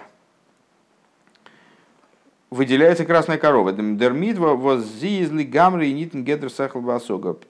[2.51, 3.73] выделяется красная корова.
[3.73, 6.51] Дермидва воззизли гамры и нитн гедр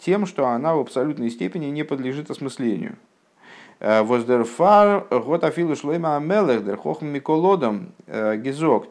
[0.01, 2.97] Тем, что она в абсолютной степени не подлежит осмыслению.
[3.85, 8.87] Э, Воздерфар год афилу шлейма амелех хохм миколодом э, гизок.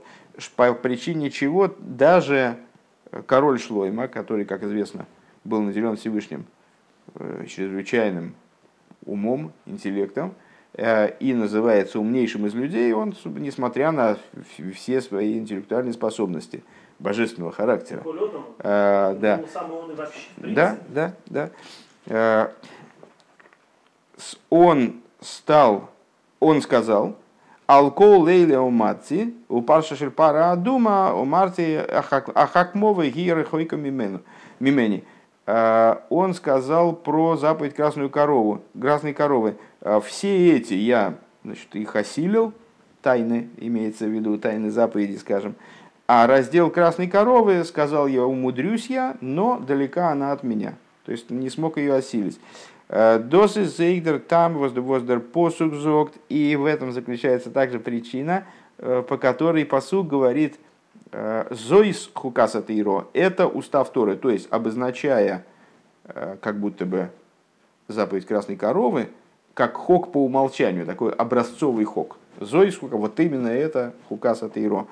[0.55, 2.57] По причине чего даже
[3.25, 5.07] король Шлойма, который, как известно,
[5.43, 6.45] был наделен Всевышним
[7.15, 8.35] э, чрезвычайным
[9.03, 10.35] умом, интеллектом,
[10.75, 14.17] и называется умнейшим из людей, он, несмотря на
[14.73, 16.63] все свои интеллектуальные способности
[16.97, 18.03] божественного характера.
[18.59, 19.43] А, да.
[20.37, 21.51] да, да,
[22.07, 22.53] да
[24.49, 25.89] он стал,
[26.39, 27.15] он сказал,
[27.65, 31.81] Алкол лейле у мати, у парша шерпара дума, у марти
[32.35, 35.03] ахакмовы гиры хойка мимени.
[35.45, 39.55] А, он сказал про заповедь красную корову, красной коровы.
[39.81, 42.53] А, все эти я значит, их осилил,
[43.01, 45.55] тайны, имеется в виду тайны заповеди, скажем.
[46.05, 50.75] А раздел красной коровы, сказал я, умудрюсь я, но далека она от меня.
[51.05, 52.39] То есть не смог ее осилить.
[52.89, 56.15] Досы зейгдер там воздер посук зогт.
[56.29, 58.45] И в этом заключается также причина,
[58.77, 60.59] э, по которой посук говорит
[61.11, 63.07] э, Зоис хукаса тейро.
[63.13, 65.45] Это устав Торы, то есть обозначая
[66.05, 67.09] э, как будто бы
[67.87, 69.09] заповедь красной коровы,
[69.53, 72.17] как хок по умолчанию, такой образцовый хок.
[72.39, 74.87] Зоис хука, вот именно это хукаса тейро.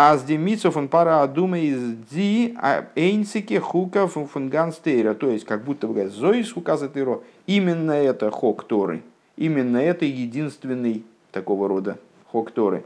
[0.00, 1.80] А с демицов он пара адума из
[2.12, 2.56] ди
[2.94, 5.14] эйнцике хука фунганстейра.
[5.14, 7.22] То есть, как будто бы говорит, зоис хуказа тыро.
[7.48, 9.02] Именно это хок Торы.
[9.36, 11.98] Именно это единственный такого рода
[12.30, 12.84] хок Торы.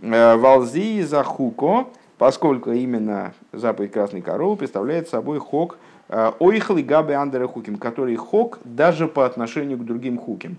[0.00, 5.76] Э, Валзи за хуко, поскольку именно заповедь красной коровы представляет собой хок
[6.08, 10.56] э, ойхли габы андера хуким, который хок даже по отношению к другим хуким.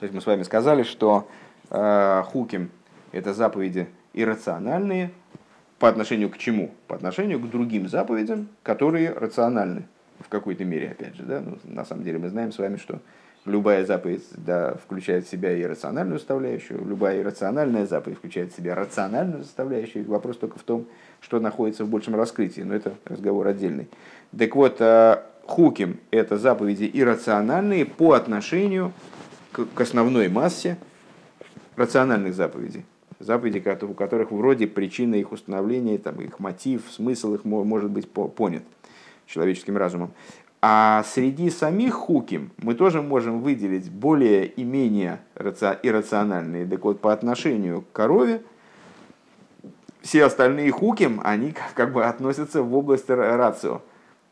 [0.00, 1.28] То есть мы с вами сказали, что
[1.70, 2.70] э, хуким
[3.12, 5.10] это заповеди иррациональные
[5.78, 6.70] по отношению к чему?
[6.86, 9.84] По отношению к другим заповедям, которые рациональны
[10.20, 11.24] в какой-то мере, опять же.
[11.24, 11.40] Да?
[11.40, 13.00] Ну, на самом деле мы знаем с вами, что
[13.44, 19.44] любая заповедь да, включает в себя иррациональную составляющую, любая иррациональная заповедь включает в себя рациональную
[19.44, 20.06] составляющую.
[20.08, 20.86] Вопрос только в том,
[21.20, 23.88] что находится в большем раскрытии, но это разговор отдельный.
[24.36, 28.92] Так вот, э, хуким– это заповеди иррациональные по отношению
[29.52, 30.76] к основной массе
[31.76, 32.84] рациональных заповедей.
[33.18, 38.62] Заповеди, у которых вроде причина их установления, там, их мотив, смысл их может быть понят
[39.26, 40.10] человеческим разумом.
[40.60, 46.64] А среди самих хуким мы тоже можем выделить более и менее иррациональные.
[46.64, 48.42] Так вот, по отношению к корове,
[50.00, 53.82] все остальные хуким, они как бы относятся в область рацио.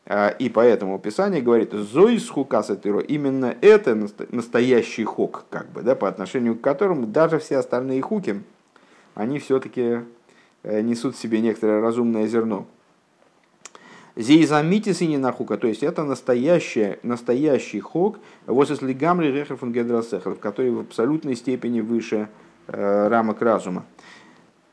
[0.05, 3.95] А, и поэтому Писание говорит, «Зоис хукаса тыро» именно это
[4.31, 8.41] настоящий хук, как бы, да, по отношению к которому даже все остальные хуки,
[9.15, 10.01] они все-таки
[10.63, 12.65] э, несут в себе некоторое разумное зерно.
[14.15, 20.35] Зейзамитис и нахука, то есть это настоящий, настоящий хок, вот если гамри рехер фун гедрасехер,
[20.35, 22.29] который в абсолютной степени выше
[22.67, 23.85] э, рамок разума.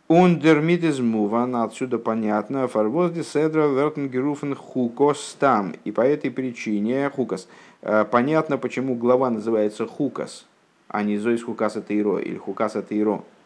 [0.08, 5.72] Ундермит из муван, отсюда понятно, фарвозди седра вертенгеруфен хукос там.
[5.84, 7.48] И по этой причине хукас.
[7.80, 10.46] Э, понятно, почему глава называется хукас,
[10.88, 13.22] а не зоис хукаса тейро или хукаса тейро.
[13.22, 13.39] Э,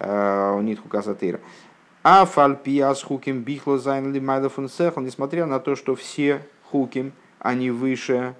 [0.00, 1.40] Нет хукаса тейро.
[2.02, 6.40] А фальпиас хуким бихло зайнли майдафун сехл, несмотря на то, что все
[6.70, 8.34] хуким, они выше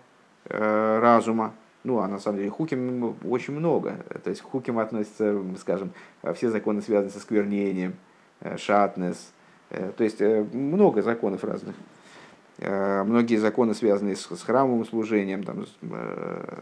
[0.47, 1.53] э, разума.
[1.85, 3.97] Ну, а на самом деле хуким очень много.
[4.23, 5.93] То есть хуким относится, скажем,
[6.35, 7.95] все законы связаны со сквернением,
[8.41, 9.33] э, шатнес.
[9.71, 11.75] Э, то есть э, много законов разных.
[12.59, 16.61] Э, многие законы связаны с, с храмовым служением, там, э,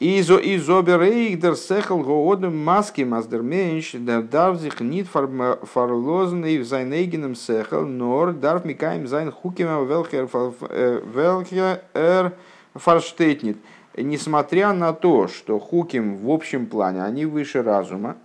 [0.00, 7.86] Изо изоберейгдер сехал гоодем маски маздер менш, да дарf sich nicht verlosen в sein сехал,
[7.86, 12.32] нор дарf микаем sein хукима welcher er
[12.74, 13.56] verstehtnit.
[13.96, 18.16] Несмотря на то, что хуким в общем плане, они выше разума,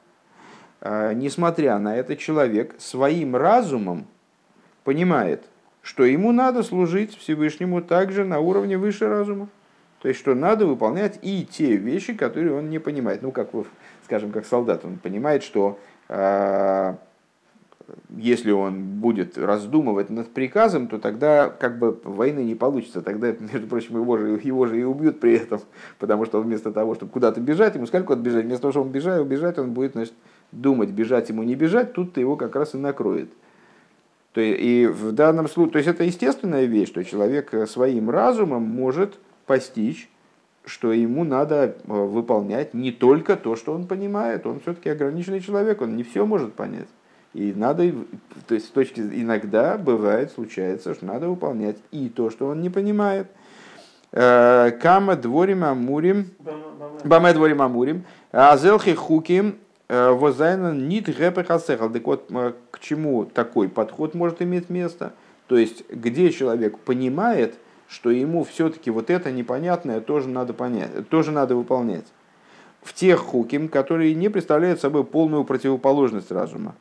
[0.81, 4.07] несмотря на это, человек своим разумом
[4.83, 5.45] понимает,
[5.83, 9.47] что ему надо служить Всевышнему также на уровне выше разума.
[10.01, 13.21] То есть, что надо выполнять и те вещи, которые он не понимает.
[13.21, 13.49] Ну, как,
[14.05, 15.77] скажем, как солдат, он понимает, что
[16.07, 16.95] э,
[18.15, 23.01] если он будет раздумывать над приказом, то тогда как бы войны не получится.
[23.01, 25.59] Тогда, между прочим, его же, его же и убьют при этом.
[25.97, 28.45] Потому что вместо того, чтобы куда-то бежать, ему сказали, куда бежать.
[28.45, 30.13] Вместо того, чтобы он бежать, убежать, он будет значит,
[30.53, 33.29] думать, бежать ему не бежать, тут-то его как раз и накроет.
[34.31, 39.15] То и в данном случае, то есть это естественная вещь, что человек своим разумом может
[39.49, 40.07] постичь,
[40.63, 44.45] что ему надо э, выполнять не только то, что он понимает.
[44.45, 46.87] Он все-таки ограниченный человек, он не все может понять.
[47.33, 47.91] И надо,
[48.47, 52.69] то есть с точки иногда бывает, случается, что надо выполнять и то, что он не
[52.69, 53.25] понимает.
[54.11, 56.27] Э, кама дворим амурим,
[57.03, 59.55] баме дворим амурим, азелхи хуким,
[59.87, 61.89] э, возайна нит гэпэ хасехал.
[61.89, 62.31] Так вот,
[62.69, 65.13] к чему такой подход может иметь место?
[65.47, 67.55] То есть, где человек понимает,
[67.89, 72.05] что ему все-таки вот это непонятное тоже надо понять, тоже надо выполнять.
[72.83, 76.75] В тех хуким, которые не представляют собой полную противоположность разума.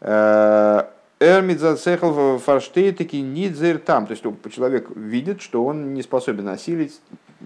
[0.00, 0.84] Э,
[1.20, 4.06] Эрмидзацехл фарштейтеки нидзер там.
[4.06, 7.00] То есть человек видит, что он не способен осилить,
[7.40, 7.44] э,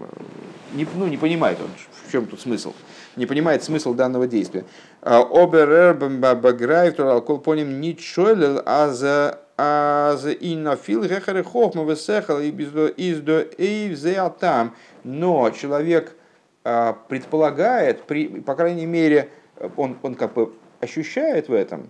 [0.73, 1.69] не, ну, не понимает он,
[2.05, 2.73] в чем тут смысл,
[3.15, 4.65] не понимает смысл данного действия.
[5.01, 12.49] Оберер баграйв туралкол поним ничойлел а за аз и на фил гехаре хохма весехал и
[12.49, 13.95] из до и
[14.39, 14.75] там.
[15.03, 16.15] Но человек
[16.63, 19.29] а, предполагает, при, по крайней мере,
[19.75, 21.89] он, он как бы ощущает в этом,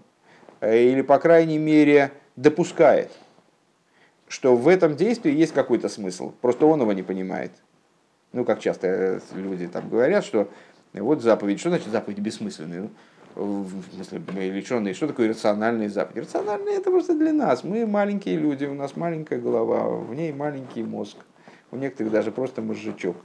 [0.61, 3.11] э, или по крайней мере допускает,
[4.28, 7.51] что в этом действии есть какой-то смысл, просто он его не понимает.
[8.34, 10.49] Ну, как часто э, люди там говорят, что
[10.93, 12.89] вот заповедь, что значит заповедь бессмысленная?
[13.38, 16.26] В смысле, мы леченые, что такое рациональные заповеди?
[16.26, 17.64] Рациональные это просто для нас.
[17.64, 21.18] Мы маленькие люди, у нас маленькая голова, в ней маленький мозг.
[21.72, 23.18] У некоторых даже просто мозжечок.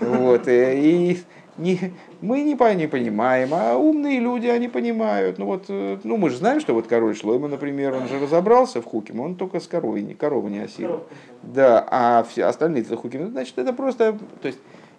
[0.00, 0.48] Вот.
[0.48, 1.20] Э, и
[1.56, 1.78] не,
[2.20, 5.38] мы не, не понимаем, а умные люди, они понимают.
[5.38, 8.82] Ну, вот, э, ну, мы же знаем, что вот король Шлойма, например, он же разобрался
[8.82, 11.04] в Хуким, он только с коровой, не, корову не осилил.
[11.42, 14.18] Да, а все остальные-то Хуким, значит, это просто...
[14.42, 14.58] То есть,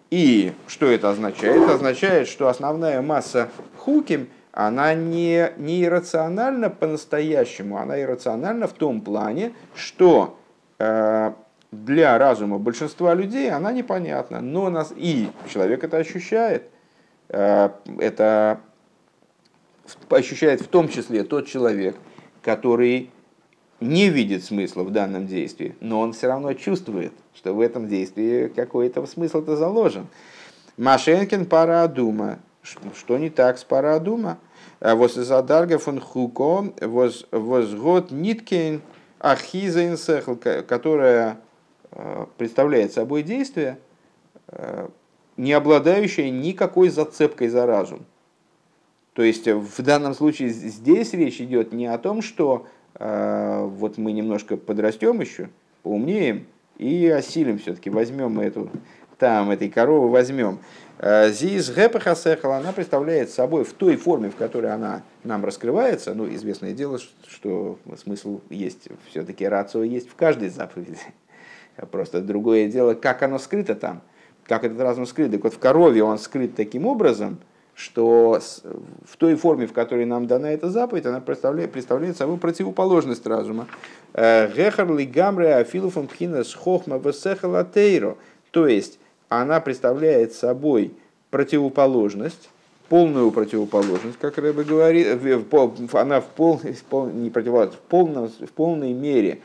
[0.09, 1.61] и что это означает?
[1.61, 9.01] Это означает, что основная масса Хуким– она не, не иррациональна по-настоящему, она иррациональна в том
[9.01, 10.39] плане, что
[10.79, 11.33] э,
[11.73, 16.69] для разума большинства людей она непонятна, но нас, и человек это ощущает,
[17.27, 18.61] э, это
[20.09, 21.97] ощущает в том числе тот человек,
[22.41, 23.11] который
[23.81, 28.47] не видит смысла в данном действии, но он все равно чувствует, что в этом действии
[28.47, 30.07] какой-то смысл-то заложен.
[30.77, 32.39] Машенкин парадума.
[32.95, 34.39] Что не так с парадума?
[34.85, 36.71] А вот из Адарга фон Хуко
[37.31, 38.83] возгод ниткин
[39.17, 40.21] ахиза
[40.67, 41.39] которая
[41.91, 43.79] э, представляет собой действие,
[44.49, 44.87] э,
[45.37, 48.05] не обладающее никакой зацепкой за разум.
[49.13, 54.11] То есть в данном случае здесь речь идет не о том, что э, вот мы
[54.11, 55.49] немножко подрастем еще,
[55.81, 56.45] поумнеем
[56.77, 58.69] и осилим все-таки, возьмем мы эту,
[59.17, 60.59] там, этой коровы возьмем.
[60.99, 66.27] Э, Зиз Гэпахасехал, она представляет собой в той форме, в которой она нам раскрывается, ну,
[66.33, 70.99] известное дело, что смысл есть, все-таки рацио есть в каждой заповеди.
[71.91, 74.01] Просто другое дело, как оно скрыто там,
[74.43, 75.31] как этот разум скрыт.
[75.31, 77.39] Так вот в корове он скрыт таким образом–
[77.75, 78.39] что
[79.05, 83.67] в той форме, в которой нам дана эта заповедь, она представляет, представляет собой противоположность разума.
[84.13, 88.15] Э, Гехар ли гамре афилуфом пхина с хохма весехалатейро.
[88.51, 88.97] То есть
[89.29, 90.93] она представляет собой
[91.29, 92.49] противоположность,
[92.89, 95.07] полную противоположность, как Рэбе говорит,
[95.93, 99.39] она в, пол, не противоположность, в, полном, в полной мере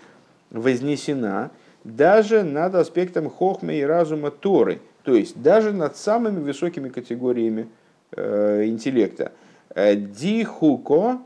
[0.50, 1.50] вознесена
[1.84, 7.68] даже над аспектом хохмы и разума Торы, то есть даже над самыми высокими категориями
[8.12, 9.30] Э, интеллекта.
[9.72, 11.20] Э, Дихуко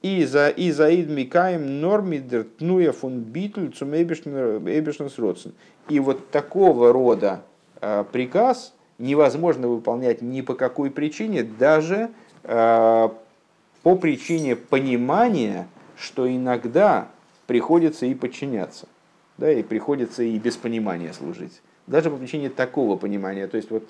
[0.00, 5.54] и за и заид микаем нормидер тнуя фун битль цум эбишнес родсен.
[5.88, 12.10] И вот такого рода э, приказ невозможно выполнять ни по какой причине, даже
[12.42, 13.10] по
[14.00, 15.66] причине понимания,
[15.96, 17.08] что иногда
[17.46, 18.86] приходится и подчиняться,
[19.38, 21.60] да, и приходится и без понимания служить.
[21.86, 23.46] Даже по причине такого понимания.
[23.46, 23.84] То есть вот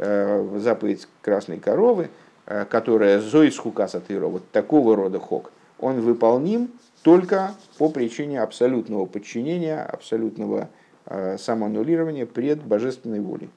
[0.00, 2.10] Э, заповедь красной коровы,
[2.46, 6.70] э, которая зоис хукаса вот такого рода хок, он выполним
[7.02, 10.68] только по причине абсолютного подчинения, абсолютного
[11.08, 13.50] э, самоаннулирования пред божественной волей.